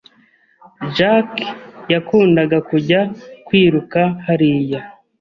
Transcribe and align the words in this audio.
Jack 0.95 1.31
yakundaga 1.93 2.57
kujya 2.69 2.99
kwiruka 3.45 3.99
hariya. 4.25 4.79